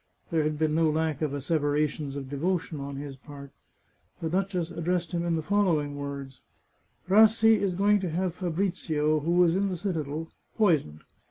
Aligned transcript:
There 0.31 0.41
had 0.41 0.57
been 0.57 0.73
no 0.73 0.89
lack 0.89 1.21
of 1.21 1.31
asseverations 1.31 2.15
of 2.15 2.27
devotion 2.27 2.79
on 2.79 2.95
his 2.95 3.15
part. 3.15 3.51
The 4.19 4.31
duchess 4.31 4.71
addressed 4.71 5.11
him 5.11 5.23
in 5.23 5.35
the 5.35 5.43
following 5.43 5.95
words:" 5.95 6.41
Rassi 7.07 7.59
is 7.61 7.75
going 7.75 7.99
to 7.99 8.09
have 8.09 8.33
Fabrizio, 8.33 9.19
who 9.19 9.43
is 9.43 9.55
in 9.55 9.69
the 9.69 9.77
citadel, 9.77 10.31
poisoned. 10.57 11.01